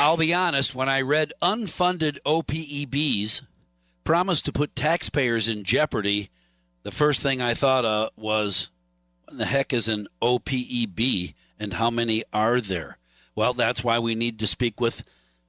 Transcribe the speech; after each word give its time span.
I'll 0.00 0.16
be 0.16 0.32
honest, 0.32 0.74
when 0.74 0.88
I 0.88 1.02
read 1.02 1.34
unfunded 1.42 2.16
OPEBs 2.24 3.42
promised 4.02 4.46
to 4.46 4.52
put 4.52 4.74
taxpayers 4.74 5.46
in 5.46 5.62
jeopardy, 5.62 6.30
the 6.84 6.90
first 6.90 7.20
thing 7.20 7.42
I 7.42 7.52
thought 7.52 7.84
of 7.84 8.08
was, 8.16 8.70
what 9.26 9.36
the 9.36 9.44
heck 9.44 9.74
is 9.74 9.88
an 9.88 10.08
OPEB 10.22 11.34
and 11.58 11.74
how 11.74 11.90
many 11.90 12.24
are 12.32 12.62
there? 12.62 12.96
Well, 13.34 13.52
that's 13.52 13.84
why 13.84 13.98
we 13.98 14.14
need 14.14 14.38
to 14.38 14.46
speak 14.46 14.80
with 14.80 15.02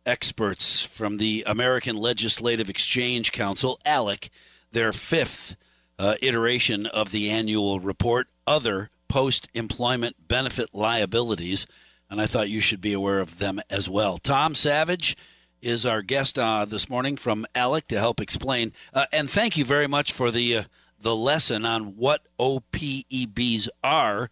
experts 0.06 0.82
from 0.82 1.16
the 1.16 1.46
American 1.48 1.96
Legislative 1.96 2.70
Exchange 2.70 3.32
Council, 3.32 3.80
ALEC, 3.86 4.30
their 4.74 4.92
fifth 4.92 5.56
uh, 5.98 6.16
iteration 6.22 6.88
of 6.88 7.12
the 7.12 7.30
annual 7.30 7.80
report, 7.80 8.28
Other 8.46 8.90
Post 9.08 9.48
Employment 9.54 10.28
Benefit 10.28 10.72
Liabilities. 10.74 11.66
And 12.12 12.20
I 12.20 12.26
thought 12.26 12.50
you 12.50 12.60
should 12.60 12.82
be 12.82 12.92
aware 12.92 13.22
of 13.22 13.40
them 13.40 13.62
as 13.70 13.90
well. 13.90 14.18
Tom 14.18 14.54
Savidge 14.54 15.16
is 15.62 15.86
our 15.86 16.02
guest 16.02 16.38
uh, 16.38 16.66
this 16.66 16.90
morning 16.90 17.16
from 17.16 17.46
ALEC 17.56 17.88
to 17.88 18.00
help 18.00 18.20
explain. 18.20 18.74
Uh, 18.94 19.06
and 19.14 19.30
thank 19.30 19.56
you 19.56 19.64
very 19.64 19.88
much 19.88 20.12
for 20.12 20.30
the 20.30 20.58
uh, 20.58 20.64
the 21.00 21.16
lesson 21.16 21.66
on 21.66 21.96
what 21.96 22.28
OPEBs 22.38 23.70
are. 23.84 24.30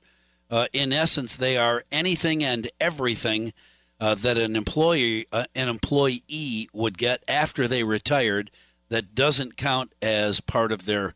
Uh, 0.51 0.67
in 0.73 0.91
essence, 0.91 1.35
they 1.35 1.57
are 1.57 1.83
anything 1.91 2.43
and 2.43 2.69
everything 2.81 3.53
uh, 3.99 4.13
that 4.13 4.37
an 4.37 4.57
employee 4.57 5.25
uh, 5.31 5.45
an 5.55 5.69
employee 5.69 6.69
would 6.73 6.97
get 6.97 7.23
after 7.29 7.65
they 7.65 7.83
retired 7.83 8.51
that 8.89 9.15
doesn't 9.15 9.55
count 9.55 9.93
as 10.01 10.41
part 10.41 10.73
of 10.73 10.85
their 10.85 11.15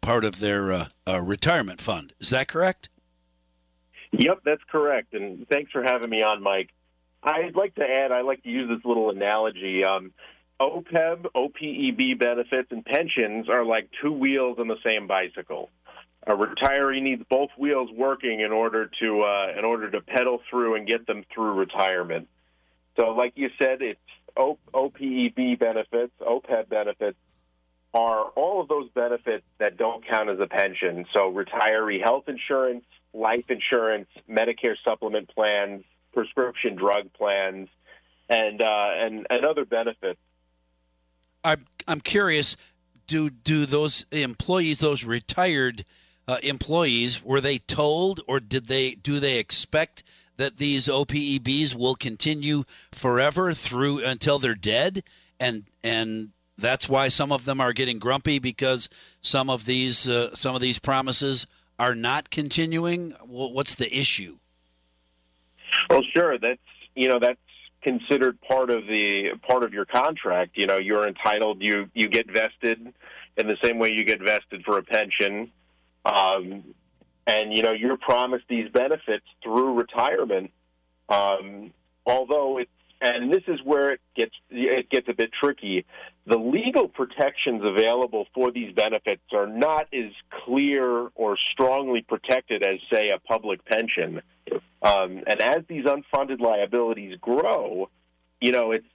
part 0.00 0.24
of 0.24 0.38
their 0.38 0.88
retirement 1.06 1.80
fund. 1.80 2.12
Is 2.20 2.30
that 2.30 2.46
correct? 2.46 2.90
Yep, 4.12 4.40
that's 4.44 4.62
correct. 4.70 5.14
And 5.14 5.46
thanks 5.48 5.70
for 5.70 5.82
having 5.82 6.10
me 6.10 6.22
on, 6.22 6.42
Mike. 6.42 6.70
I'd 7.22 7.56
like 7.56 7.74
to 7.76 7.84
add, 7.84 8.12
I 8.12 8.22
like 8.22 8.42
to 8.44 8.48
use 8.48 8.68
this 8.68 8.84
little 8.84 9.10
analogy. 9.10 9.84
Um, 9.84 10.12
OPEB, 10.60 11.26
OPEB 11.34 12.18
benefits, 12.18 12.70
and 12.70 12.84
pensions 12.84 13.48
are 13.48 13.64
like 13.64 13.90
two 14.02 14.12
wheels 14.12 14.58
on 14.58 14.68
the 14.68 14.78
same 14.84 15.06
bicycle. 15.06 15.70
A 16.26 16.32
retiree 16.32 17.00
needs 17.00 17.22
both 17.30 17.50
wheels 17.56 17.90
working 17.92 18.40
in 18.40 18.52
order 18.52 18.90
to 19.00 19.22
uh, 19.22 19.52
in 19.56 19.64
order 19.64 19.90
to 19.90 20.00
pedal 20.00 20.40
through 20.50 20.74
and 20.74 20.86
get 20.86 21.06
them 21.06 21.24
through 21.32 21.52
retirement. 21.52 22.28
So, 22.98 23.10
like 23.10 23.34
you 23.36 23.50
said, 23.60 23.80
it's 23.82 24.00
OPEB 24.36 25.58
benefits, 25.58 26.12
OPEB 26.20 26.68
benefits 26.68 27.16
are 27.98 28.26
all 28.36 28.60
of 28.60 28.68
those 28.68 28.88
benefits 28.90 29.44
that 29.58 29.76
don't 29.76 30.06
count 30.06 30.30
as 30.30 30.38
a 30.38 30.46
pension. 30.46 31.04
So, 31.12 31.32
retiree 31.32 32.00
health 32.00 32.28
insurance, 32.28 32.84
life 33.12 33.46
insurance, 33.48 34.06
Medicare 34.30 34.76
supplement 34.84 35.28
plans, 35.34 35.82
prescription 36.14 36.76
drug 36.76 37.12
plans, 37.12 37.68
and 38.28 38.62
uh, 38.62 38.90
and 38.94 39.26
and 39.28 39.44
other 39.44 39.64
benefits. 39.64 40.20
I'm 41.42 41.66
I'm 41.88 42.00
curious. 42.00 42.56
Do 43.08 43.30
do 43.30 43.66
those 43.66 44.06
employees, 44.12 44.78
those 44.78 45.02
retired 45.02 45.84
uh, 46.28 46.36
employees, 46.44 47.24
were 47.24 47.40
they 47.40 47.58
told, 47.58 48.20
or 48.28 48.38
did 48.38 48.66
they 48.66 48.94
do 48.94 49.18
they 49.18 49.38
expect 49.38 50.04
that 50.36 50.58
these 50.58 50.86
OPEBs 50.86 51.74
will 51.74 51.96
continue 51.96 52.62
forever 52.92 53.54
through 53.54 54.04
until 54.04 54.38
they're 54.38 54.54
dead, 54.54 55.02
and 55.40 55.64
and 55.82 56.30
that's 56.58 56.88
why 56.88 57.08
some 57.08 57.32
of 57.32 57.44
them 57.44 57.60
are 57.60 57.72
getting 57.72 57.98
grumpy 57.98 58.38
because 58.38 58.88
some 59.20 59.48
of 59.48 59.64
these 59.64 60.08
uh, 60.08 60.34
some 60.34 60.54
of 60.54 60.60
these 60.60 60.78
promises 60.78 61.46
are 61.78 61.94
not 61.94 62.30
continuing. 62.30 63.12
What's 63.24 63.76
the 63.76 63.96
issue? 63.96 64.36
Well, 65.88 66.02
sure. 66.14 66.38
That's 66.38 66.60
you 66.94 67.08
know 67.08 67.18
that's 67.20 67.38
considered 67.82 68.40
part 68.40 68.70
of 68.70 68.86
the 68.86 69.30
part 69.46 69.62
of 69.62 69.72
your 69.72 69.84
contract. 69.84 70.52
You 70.56 70.66
know, 70.66 70.78
you're 70.78 71.06
entitled. 71.06 71.62
You 71.62 71.88
you 71.94 72.08
get 72.08 72.30
vested 72.30 72.92
in 73.36 73.46
the 73.46 73.56
same 73.62 73.78
way 73.78 73.92
you 73.92 74.04
get 74.04 74.20
vested 74.20 74.64
for 74.64 74.78
a 74.78 74.82
pension, 74.82 75.50
um, 76.04 76.64
and 77.26 77.56
you 77.56 77.62
know 77.62 77.72
you're 77.72 77.96
promised 77.96 78.44
these 78.48 78.68
benefits 78.70 79.26
through 79.42 79.74
retirement. 79.74 80.50
Um, 81.08 81.72
although 82.04 82.58
it's 82.58 82.70
and 83.00 83.32
this 83.32 83.42
is 83.46 83.60
where 83.64 83.90
it 83.90 84.00
gets 84.16 84.32
it 84.50 84.90
gets 84.90 85.08
a 85.08 85.14
bit 85.14 85.30
tricky. 85.40 85.84
The 86.26 86.38
legal 86.38 86.88
protections 86.88 87.62
available 87.64 88.26
for 88.34 88.50
these 88.50 88.74
benefits 88.74 89.22
are 89.32 89.46
not 89.46 89.86
as 89.94 90.12
clear 90.44 91.08
or 91.14 91.36
strongly 91.52 92.02
protected 92.02 92.66
as, 92.66 92.78
say, 92.92 93.10
a 93.10 93.18
public 93.18 93.64
pension. 93.64 94.20
Um, 94.82 95.22
and 95.26 95.40
as 95.40 95.62
these 95.68 95.84
unfunded 95.84 96.40
liabilities 96.40 97.16
grow, 97.20 97.88
you 98.40 98.52
know, 98.52 98.72
it's 98.72 98.86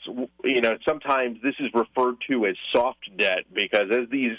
you 0.44 0.62
know 0.62 0.78
sometimes 0.88 1.40
this 1.42 1.56
is 1.60 1.70
referred 1.74 2.16
to 2.30 2.46
as 2.46 2.56
soft 2.74 3.10
debt 3.18 3.46
because 3.54 3.88
as 3.92 4.10
these 4.12 4.38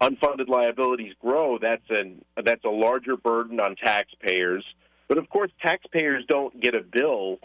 unfunded 0.00 0.48
liabilities 0.48 1.14
grow, 1.20 1.58
that's 1.58 1.88
an 1.88 2.22
that's 2.42 2.64
a 2.64 2.70
larger 2.70 3.16
burden 3.16 3.60
on 3.60 3.76
taxpayers. 3.76 4.64
But 5.08 5.18
of 5.18 5.28
course, 5.28 5.50
taxpayers 5.64 6.24
don't 6.28 6.58
get 6.60 6.74
a 6.74 6.82
bill 6.82 7.38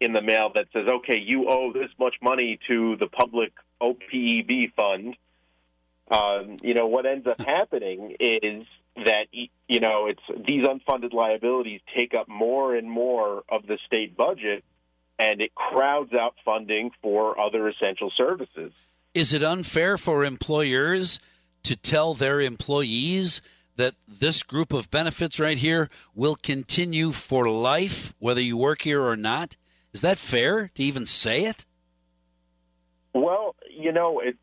in 0.00 0.12
the 0.12 0.22
mail 0.22 0.50
that 0.54 0.66
says, 0.72 0.86
okay, 0.88 1.18
you 1.18 1.48
owe 1.48 1.72
this 1.72 1.90
much 1.98 2.16
money 2.22 2.58
to 2.68 2.96
the 2.96 3.06
public 3.06 3.52
OPEB 3.80 4.72
fund. 4.74 5.16
Um, 6.10 6.56
you 6.62 6.74
know, 6.74 6.86
what 6.86 7.06
ends 7.06 7.26
up 7.26 7.40
happening 7.40 8.14
is 8.20 8.66
that, 8.96 9.26
you 9.32 9.80
know, 9.80 10.06
it's 10.06 10.46
these 10.46 10.64
unfunded 10.64 11.12
liabilities 11.12 11.80
take 11.96 12.14
up 12.14 12.28
more 12.28 12.74
and 12.74 12.90
more 12.90 13.42
of 13.48 13.66
the 13.66 13.78
state 13.86 14.16
budget 14.16 14.64
and 15.18 15.40
it 15.40 15.54
crowds 15.54 16.12
out 16.12 16.34
funding 16.44 16.90
for 17.02 17.38
other 17.40 17.68
essential 17.68 18.12
services. 18.16 18.72
Is 19.14 19.32
it 19.32 19.42
unfair 19.42 19.96
for 19.96 20.24
employers 20.24 21.18
to 21.62 21.74
tell 21.74 22.14
their 22.14 22.40
employees 22.40 23.40
that 23.76 23.94
this 24.06 24.42
group 24.42 24.72
of 24.72 24.90
benefits 24.90 25.40
right 25.40 25.58
here 25.58 25.88
will 26.14 26.36
continue 26.36 27.12
for 27.12 27.48
life, 27.48 28.14
whether 28.18 28.40
you 28.40 28.56
work 28.56 28.82
here 28.82 29.02
or 29.02 29.16
not? 29.16 29.56
Is 29.96 30.02
that 30.02 30.18
fair 30.18 30.70
to 30.74 30.82
even 30.82 31.06
say 31.06 31.46
it? 31.46 31.64
Well, 33.14 33.56
you 33.70 33.92
know, 33.92 34.20
it's 34.22 34.36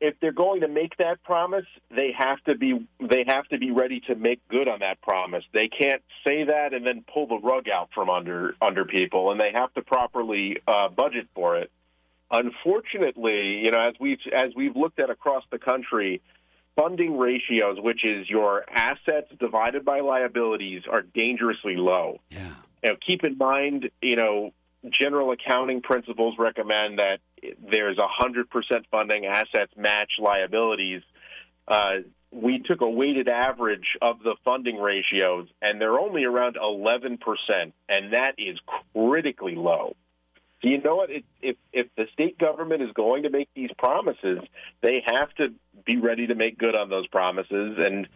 if 0.00 0.14
they're 0.20 0.30
going 0.30 0.60
to 0.60 0.68
make 0.68 0.96
that 0.98 1.20
promise, 1.24 1.64
they 1.90 2.12
have 2.16 2.40
to 2.44 2.56
be 2.56 2.86
they 3.00 3.24
have 3.26 3.44
to 3.48 3.58
be 3.58 3.72
ready 3.72 3.98
to 4.06 4.14
make 4.14 4.46
good 4.46 4.68
on 4.68 4.78
that 4.80 5.02
promise. 5.02 5.42
They 5.52 5.66
can't 5.66 6.00
say 6.24 6.44
that 6.44 6.74
and 6.74 6.86
then 6.86 7.04
pull 7.12 7.26
the 7.26 7.40
rug 7.42 7.64
out 7.68 7.88
from 7.92 8.08
under 8.08 8.54
under 8.62 8.84
people, 8.84 9.32
and 9.32 9.40
they 9.40 9.50
have 9.52 9.74
to 9.74 9.82
properly 9.82 10.58
uh, 10.68 10.90
budget 10.90 11.26
for 11.34 11.56
it. 11.56 11.72
Unfortunately, 12.30 13.64
you 13.64 13.72
know, 13.72 13.88
as 13.88 13.94
we've 13.98 14.20
as 14.32 14.54
we've 14.54 14.76
looked 14.76 15.00
at 15.00 15.10
across 15.10 15.42
the 15.50 15.58
country, 15.58 16.22
funding 16.76 17.18
ratios, 17.18 17.78
which 17.80 18.04
is 18.04 18.30
your 18.30 18.64
assets 18.70 19.26
divided 19.40 19.84
by 19.84 19.98
liabilities, 19.98 20.82
are 20.88 21.02
dangerously 21.02 21.74
low. 21.74 22.20
Yeah. 22.30 22.52
You 22.84 22.90
know, 22.90 22.96
keep 23.04 23.24
in 23.24 23.36
mind, 23.36 23.90
you 24.00 24.14
know, 24.14 24.52
general 24.90 25.32
accounting 25.32 25.82
principles 25.82 26.34
recommend 26.38 26.98
that 26.98 27.18
there's 27.70 27.96
100% 27.96 28.44
funding, 28.90 29.26
assets 29.26 29.72
match 29.76 30.12
liabilities. 30.18 31.02
Uh, 31.66 31.96
we 32.30 32.58
took 32.58 32.80
a 32.80 32.88
weighted 32.88 33.28
average 33.28 33.96
of 34.02 34.18
the 34.18 34.34
funding 34.44 34.76
ratios, 34.76 35.48
and 35.62 35.80
they're 35.80 35.98
only 35.98 36.24
around 36.24 36.56
11%, 36.56 37.18
and 37.88 38.12
that 38.12 38.32
is 38.38 38.58
critically 38.92 39.54
low. 39.54 39.96
You 40.62 40.80
know 40.80 40.96
what? 40.96 41.10
It, 41.10 41.24
if 41.42 41.56
if 41.74 41.88
the 41.94 42.06
state 42.14 42.38
government 42.38 42.80
is 42.80 42.90
going 42.94 43.24
to 43.24 43.30
make 43.30 43.50
these 43.54 43.70
promises, 43.76 44.38
they 44.80 45.02
have 45.04 45.30
to 45.34 45.52
be 45.84 45.98
ready 45.98 46.28
to 46.28 46.34
make 46.34 46.56
good 46.56 46.74
on 46.74 46.88
those 46.88 47.06
promises. 47.08 47.76
And 47.78 48.08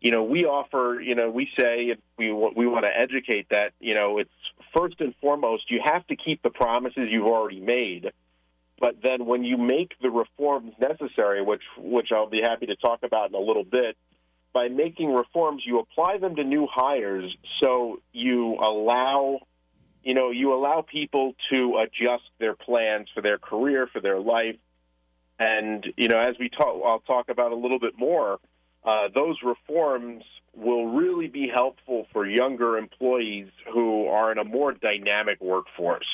you 0.00 0.12
know, 0.12 0.22
we 0.22 0.44
offer, 0.44 1.00
you 1.00 1.16
know, 1.16 1.30
we 1.30 1.48
say 1.58 1.96
we 2.16 2.32
we 2.32 2.66
want 2.66 2.84
to 2.84 2.96
educate 2.96 3.48
that, 3.50 3.72
you 3.80 3.94
know, 3.94 4.18
it's 4.18 4.30
first 4.74 5.00
and 5.00 5.14
foremost 5.20 5.70
you 5.70 5.80
have 5.84 6.06
to 6.06 6.16
keep 6.16 6.42
the 6.42 6.50
promises 6.50 7.08
you've 7.10 7.26
already 7.26 7.60
made, 7.60 8.12
but 8.80 8.96
then 9.02 9.26
when 9.26 9.44
you 9.44 9.56
make 9.56 9.92
the 10.00 10.10
reforms 10.10 10.72
necessary, 10.80 11.42
which 11.42 11.62
which 11.78 12.08
I'll 12.12 12.30
be 12.30 12.40
happy 12.42 12.66
to 12.66 12.76
talk 12.76 13.00
about 13.02 13.30
in 13.30 13.34
a 13.34 13.40
little 13.40 13.64
bit, 13.64 13.96
by 14.52 14.68
making 14.68 15.12
reforms 15.12 15.62
you 15.66 15.78
apply 15.78 16.18
them 16.18 16.36
to 16.36 16.44
new 16.44 16.66
hires, 16.70 17.34
so 17.60 18.00
you 18.12 18.56
allow 18.60 19.40
you 20.06 20.14
know, 20.14 20.30
you 20.30 20.54
allow 20.54 20.82
people 20.82 21.34
to 21.50 21.82
adjust 21.82 22.22
their 22.38 22.54
plans 22.54 23.08
for 23.12 23.22
their 23.22 23.38
career, 23.38 23.88
for 23.92 24.00
their 24.00 24.20
life. 24.20 24.54
And, 25.36 25.84
you 25.96 26.06
know, 26.06 26.20
as 26.20 26.36
we 26.38 26.48
talk, 26.48 26.80
I'll 26.86 27.00
talk 27.00 27.28
about 27.28 27.50
a 27.50 27.56
little 27.56 27.80
bit 27.80 27.98
more 27.98 28.38
uh, 28.84 29.08
those 29.12 29.36
reforms 29.42 30.22
will 30.56 30.86
really 30.86 31.28
be 31.28 31.50
helpful 31.52 32.06
for 32.12 32.26
younger 32.26 32.78
employees 32.78 33.48
who 33.72 34.06
are 34.06 34.32
in 34.32 34.38
a 34.38 34.44
more 34.44 34.72
dynamic 34.72 35.40
workforce. 35.40 36.06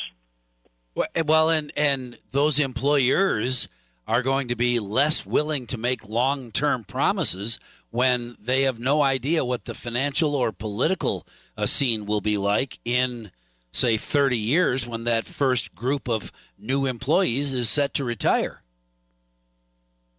Well, 1.24 1.48
and 1.48 1.72
and 1.76 2.18
those 2.32 2.58
employers 2.58 3.68
are 4.06 4.22
going 4.22 4.48
to 4.48 4.56
be 4.56 4.80
less 4.80 5.24
willing 5.24 5.66
to 5.68 5.78
make 5.78 6.08
long-term 6.08 6.84
promises 6.84 7.60
when 7.90 8.36
they 8.40 8.62
have 8.62 8.78
no 8.78 9.00
idea 9.00 9.44
what 9.44 9.64
the 9.64 9.74
financial 9.74 10.34
or 10.34 10.50
political 10.50 11.26
uh, 11.56 11.66
scene 11.66 12.04
will 12.04 12.20
be 12.20 12.36
like 12.36 12.78
in 12.84 13.30
say 13.70 13.96
30 13.96 14.36
years 14.36 14.86
when 14.86 15.04
that 15.04 15.26
first 15.26 15.74
group 15.74 16.08
of 16.08 16.32
new 16.58 16.84
employees 16.86 17.54
is 17.54 17.70
set 17.70 17.94
to 17.94 18.04
retire. 18.04 18.62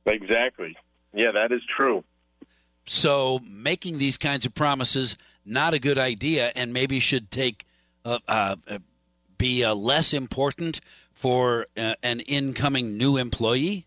Exactly. 0.06 0.76
Yeah, 1.14 1.32
that 1.32 1.52
is 1.52 1.62
true. 1.78 2.04
So 2.86 3.40
making 3.46 3.98
these 3.98 4.18
kinds 4.18 4.46
of 4.46 4.54
promises 4.54 5.18
not 5.46 5.74
a 5.74 5.80
good 5.80 5.98
idea, 5.98 6.52
and 6.56 6.74
maybe 6.74 7.00
should 7.00 7.32
take 7.32 7.66
uh, 8.06 8.20
uh, 8.28 8.56
be 9.38 9.64
uh, 9.64 9.74
less 9.74 10.14
important 10.14 10.80
for 11.14 11.68
uh, 11.78 11.96
an 12.02 12.20
incoming 12.22 12.98
new 12.98 13.18
employee. 13.18 13.86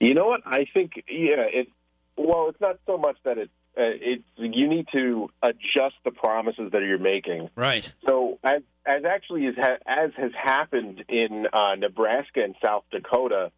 You 0.00 0.14
know 0.14 0.26
what? 0.26 0.42
I 0.44 0.66
think 0.72 1.04
yeah. 1.08 1.46
It 1.52 1.68
well, 2.16 2.48
it's 2.48 2.60
not 2.60 2.78
so 2.86 2.98
much 2.98 3.16
that 3.24 3.38
it 3.38 3.50
uh, 3.78 3.82
it's 3.84 4.24
you 4.36 4.68
need 4.68 4.88
to 4.92 5.30
adjust 5.42 5.96
the 6.04 6.10
promises 6.10 6.72
that 6.72 6.82
you're 6.82 6.98
making. 6.98 7.50
Right. 7.56 7.92
So 8.06 8.38
as 8.42 8.62
as 8.84 9.04
actually 9.04 9.46
as 9.46 9.54
ha- 9.56 9.78
as 9.86 10.10
has 10.16 10.32
happened 10.34 11.04
in 11.08 11.46
uh, 11.52 11.74
Nebraska 11.76 12.42
and 12.42 12.54
South 12.62 12.84
Dakota, 12.90 13.52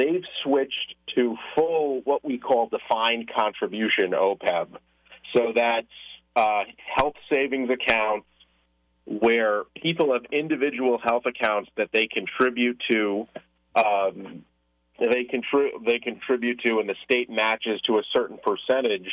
they've 0.00 0.24
switched 0.42 0.94
to 1.14 1.36
full 1.54 2.00
what 2.04 2.24
we 2.24 2.38
call 2.38 2.68
defined 2.68 3.30
contribution 3.36 4.12
OPEB. 4.12 4.68
So 5.36 5.52
that's 5.54 5.86
uh, 6.34 6.62
health 6.96 7.14
savings 7.32 7.70
accounts 7.70 8.26
where 9.04 9.64
people 9.82 10.12
have 10.12 10.24
individual 10.32 10.98
health 11.02 11.24
accounts 11.26 11.70
that 11.76 11.90
they 11.92 12.06
contribute 12.06 12.80
to. 12.90 13.26
Um, 13.74 14.44
they 14.98 15.26
they 15.86 15.98
contribute 15.98 16.60
to, 16.64 16.78
and 16.78 16.88
the 16.88 16.96
state 17.04 17.30
matches 17.30 17.80
to 17.86 17.98
a 17.98 18.02
certain 18.14 18.38
percentage. 18.38 19.10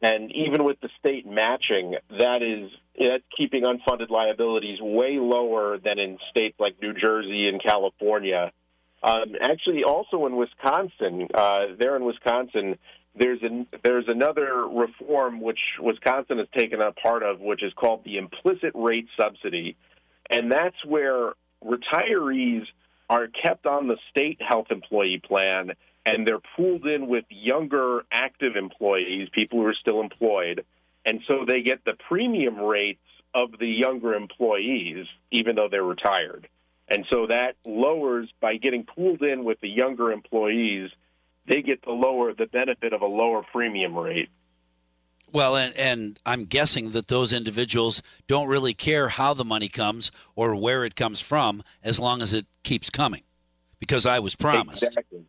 And 0.00 0.30
even 0.32 0.64
with 0.64 0.80
the 0.80 0.88
state 1.00 1.26
matching, 1.26 1.96
that 2.18 2.42
is 2.42 2.70
that's 2.98 3.24
keeping 3.36 3.64
unfunded 3.64 4.10
liabilities 4.10 4.78
way 4.80 5.18
lower 5.18 5.78
than 5.78 5.98
in 5.98 6.18
states 6.30 6.56
like 6.58 6.76
New 6.80 6.94
Jersey 6.94 7.48
and 7.48 7.62
California. 7.62 8.52
Um, 9.02 9.36
actually, 9.40 9.84
also 9.84 10.26
in 10.26 10.36
Wisconsin, 10.36 11.28
uh, 11.34 11.66
there 11.78 11.96
in 11.96 12.04
Wisconsin, 12.04 12.78
there's 13.14 13.42
an, 13.42 13.66
there's 13.82 14.06
another 14.08 14.66
reform 14.66 15.40
which 15.40 15.60
Wisconsin 15.80 16.38
has 16.38 16.48
taken 16.56 16.80
up 16.82 16.96
part 16.96 17.22
of, 17.22 17.40
which 17.40 17.62
is 17.62 17.72
called 17.74 18.04
the 18.04 18.18
implicit 18.18 18.72
rate 18.74 19.06
subsidy, 19.20 19.76
and 20.30 20.50
that's 20.50 20.84
where 20.84 21.32
retirees 21.64 22.64
are 23.08 23.28
kept 23.28 23.66
on 23.66 23.88
the 23.88 23.96
state 24.10 24.40
health 24.40 24.66
employee 24.70 25.20
plan 25.24 25.72
and 26.08 26.26
they're 26.26 26.40
pooled 26.56 26.86
in 26.86 27.06
with 27.06 27.24
younger 27.28 28.02
active 28.10 28.56
employees, 28.56 29.28
people 29.32 29.60
who 29.60 29.66
are 29.66 29.74
still 29.74 30.00
employed, 30.00 30.64
and 31.04 31.20
so 31.28 31.44
they 31.46 31.62
get 31.62 31.84
the 31.84 31.94
premium 32.08 32.58
rates 32.58 33.00
of 33.34 33.50
the 33.58 33.66
younger 33.66 34.14
employees, 34.14 35.06
even 35.30 35.56
though 35.56 35.68
they're 35.70 35.82
retired. 35.82 36.48
And 36.90 37.04
so 37.10 37.26
that 37.26 37.56
lowers 37.66 38.30
by 38.40 38.56
getting 38.56 38.84
pooled 38.84 39.22
in 39.22 39.44
with 39.44 39.60
the 39.60 39.68
younger 39.68 40.10
employees, 40.10 40.90
they 41.46 41.62
get 41.62 41.82
the 41.82 41.92
lower 41.92 42.32
the 42.32 42.46
benefit 42.46 42.92
of 42.92 43.02
a 43.02 43.06
lower 43.06 43.42
premium 43.42 43.96
rate. 43.96 44.30
Well, 45.30 45.56
and, 45.56 45.74
and 45.76 46.20
I'm 46.24 46.44
guessing 46.44 46.92
that 46.92 47.08
those 47.08 47.34
individuals 47.34 48.02
don't 48.26 48.48
really 48.48 48.72
care 48.72 49.08
how 49.08 49.34
the 49.34 49.44
money 49.44 49.68
comes 49.68 50.10
or 50.34 50.56
where 50.56 50.84
it 50.84 50.96
comes 50.96 51.20
from 51.20 51.62
as 51.82 52.00
long 52.00 52.22
as 52.22 52.32
it 52.32 52.46
keeps 52.62 52.88
coming 52.88 53.22
because 53.78 54.06
I 54.06 54.20
was 54.20 54.34
promised. 54.34 54.82
Exactly. 54.82 55.24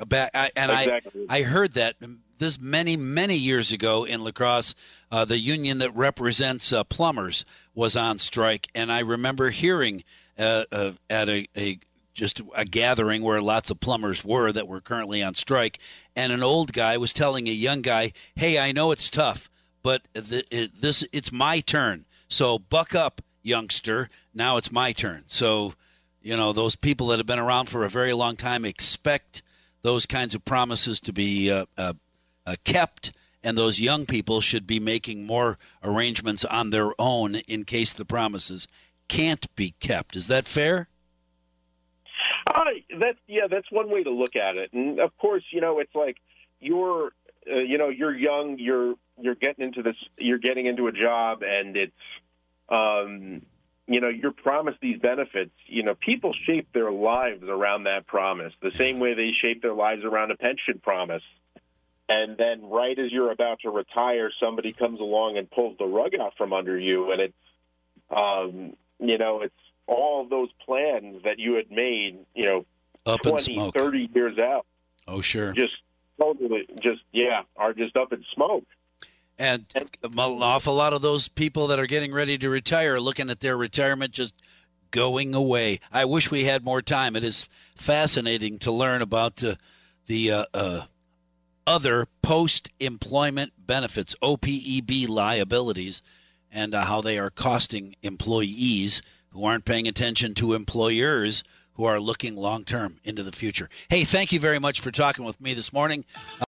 I, 0.00 0.50
and 0.56 0.72
exactly. 0.72 1.26
I, 1.28 1.38
I 1.38 1.42
heard 1.42 1.74
that 1.74 1.96
this 2.38 2.58
many, 2.58 2.96
many 2.96 3.36
years 3.36 3.70
ago 3.70 4.04
in 4.04 4.24
La 4.24 4.30
Crosse, 4.30 4.74
uh, 5.12 5.26
the 5.26 5.38
union 5.38 5.78
that 5.78 5.94
represents 5.94 6.72
uh, 6.72 6.82
plumbers 6.84 7.44
was 7.74 7.96
on 7.96 8.16
strike. 8.16 8.68
And 8.74 8.90
I 8.90 9.00
remember 9.00 9.50
hearing 9.50 10.02
uh, 10.40 10.64
uh 10.72 10.92
at 11.08 11.28
a, 11.28 11.46
a 11.56 11.78
just 12.20 12.42
a 12.54 12.64
gathering 12.64 13.22
where 13.22 13.40
lots 13.40 13.70
of 13.70 13.80
plumbers 13.80 14.24
were 14.24 14.52
that 14.52 14.68
were 14.68 14.80
currently 14.80 15.22
on 15.22 15.34
strike. 15.34 15.78
And 16.14 16.32
an 16.32 16.42
old 16.42 16.72
guy 16.72 16.96
was 16.98 17.12
telling 17.12 17.48
a 17.48 17.52
young 17.52 17.82
guy, 17.82 18.12
"Hey, 18.34 18.58
I 18.58 18.72
know 18.72 18.90
it's 18.90 19.10
tough, 19.10 19.50
but 19.82 20.06
the, 20.12 20.44
it, 20.50 20.80
this 20.80 21.04
it's 21.12 21.32
my 21.32 21.60
turn. 21.60 22.04
So 22.28 22.58
buck 22.58 22.94
up, 22.94 23.22
youngster. 23.42 24.10
Now 24.34 24.56
it's 24.56 24.72
my 24.72 24.92
turn." 24.92 25.24
So, 25.28 25.74
you 26.20 26.36
know, 26.36 26.52
those 26.52 26.76
people 26.76 27.08
that 27.08 27.18
have 27.18 27.26
been 27.26 27.38
around 27.38 27.68
for 27.68 27.84
a 27.84 27.90
very 27.90 28.12
long 28.12 28.36
time 28.36 28.64
expect 28.64 29.42
those 29.82 30.06
kinds 30.06 30.34
of 30.34 30.44
promises 30.44 31.00
to 31.00 31.12
be 31.12 31.50
uh, 31.50 31.64
uh, 31.78 31.94
uh, 32.46 32.56
kept, 32.64 33.12
and 33.42 33.56
those 33.56 33.80
young 33.80 34.04
people 34.04 34.40
should 34.42 34.66
be 34.66 34.78
making 34.78 35.24
more 35.26 35.58
arrangements 35.82 36.44
on 36.44 36.68
their 36.68 36.92
own 37.00 37.36
in 37.36 37.64
case 37.64 37.94
the 37.94 38.04
promises 38.04 38.68
can't 39.10 39.54
be 39.56 39.74
kept. 39.80 40.14
Is 40.14 40.28
that 40.28 40.46
fair? 40.46 40.88
Uh, 42.46 42.64
that's 42.98 43.18
yeah, 43.26 43.48
that's 43.50 43.70
one 43.70 43.90
way 43.90 44.04
to 44.04 44.10
look 44.10 44.36
at 44.36 44.56
it. 44.56 44.72
And 44.72 45.00
of 45.00 45.16
course, 45.18 45.42
you 45.50 45.60
know, 45.60 45.80
it's 45.80 45.94
like 45.94 46.16
you're, 46.60 47.12
uh, 47.50 47.58
you 47.58 47.76
know, 47.76 47.88
you're 47.88 48.16
young, 48.16 48.58
you're 48.58 48.94
you're 49.20 49.34
getting 49.34 49.66
into 49.66 49.82
this, 49.82 49.96
you're 50.16 50.38
getting 50.38 50.66
into 50.66 50.86
a 50.86 50.92
job, 50.92 51.42
and 51.42 51.76
it's, 51.76 51.92
um, 52.68 53.42
you 53.86 54.00
know, 54.00 54.08
you're 54.08 54.32
promised 54.32 54.78
these 54.80 54.98
benefits. 55.00 55.52
You 55.66 55.82
know, 55.82 55.94
people 55.94 56.32
shape 56.46 56.68
their 56.72 56.92
lives 56.92 57.42
around 57.48 57.84
that 57.84 58.06
promise, 58.06 58.52
the 58.62 58.72
same 58.76 59.00
way 59.00 59.14
they 59.14 59.32
shape 59.44 59.60
their 59.60 59.74
lives 59.74 60.04
around 60.04 60.30
a 60.30 60.36
pension 60.36 60.80
promise. 60.82 61.24
And 62.08 62.36
then, 62.36 62.68
right 62.68 62.98
as 62.98 63.12
you're 63.12 63.32
about 63.32 63.60
to 63.60 63.70
retire, 63.70 64.30
somebody 64.40 64.72
comes 64.72 65.00
along 65.00 65.36
and 65.36 65.50
pulls 65.50 65.76
the 65.78 65.86
rug 65.86 66.12
out 66.20 66.32
from 66.36 66.52
under 66.52 66.78
you, 66.78 67.12
and 67.12 67.20
it's, 67.20 67.34
um, 68.10 68.76
you 69.00 69.18
know, 69.18 69.42
it's 69.42 69.54
all 69.86 70.26
those 70.28 70.50
plans 70.64 71.22
that 71.24 71.38
you 71.38 71.54
had 71.54 71.70
made, 71.70 72.18
you 72.34 72.46
know, 72.46 72.66
up 73.06 73.22
20, 73.22 73.72
30 73.72 74.10
years 74.14 74.38
out. 74.38 74.66
Oh, 75.08 75.20
sure. 75.20 75.52
Just 75.52 75.74
totally, 76.20 76.66
just, 76.80 77.00
yeah, 77.12 77.42
are 77.56 77.72
just 77.72 77.96
up 77.96 78.12
in 78.12 78.24
smoke. 78.34 78.64
And 79.38 79.64
an 79.74 80.18
awful 80.18 80.74
lot 80.74 80.92
of 80.92 81.00
those 81.00 81.28
people 81.28 81.68
that 81.68 81.78
are 81.78 81.86
getting 81.86 82.12
ready 82.12 82.36
to 82.38 82.50
retire 82.50 82.96
are 82.96 83.00
looking 83.00 83.30
at 83.30 83.40
their 83.40 83.56
retirement 83.56 84.12
just 84.12 84.34
going 84.90 85.34
away. 85.34 85.80
I 85.90 86.04
wish 86.04 86.30
we 86.30 86.44
had 86.44 86.62
more 86.62 86.82
time. 86.82 87.16
It 87.16 87.24
is 87.24 87.48
fascinating 87.74 88.58
to 88.60 88.70
learn 88.70 89.00
about 89.00 89.42
uh, 89.42 89.54
the 90.06 90.30
uh, 90.30 90.44
uh, 90.52 90.82
other 91.66 92.06
post 92.20 92.70
employment 92.80 93.52
benefits, 93.56 94.14
OPEB 94.22 95.08
liabilities, 95.08 96.02
and 96.50 96.74
uh, 96.74 96.84
how 96.84 97.00
they 97.00 97.18
are 97.18 97.30
costing 97.30 97.94
employees 98.02 99.02
who 99.30 99.44
aren't 99.44 99.64
paying 99.64 99.86
attention 99.86 100.34
to 100.34 100.54
employers 100.54 101.42
who 101.74 101.84
are 101.84 102.00
looking 102.00 102.36
long 102.36 102.64
term 102.64 102.98
into 103.04 103.22
the 103.22 103.32
future. 103.32 103.68
Hey, 103.88 104.04
thank 104.04 104.32
you 104.32 104.40
very 104.40 104.58
much 104.58 104.80
for 104.80 104.90
talking 104.90 105.24
with 105.24 105.40
me 105.40 105.54
this 105.54 105.72
morning. 105.72 106.04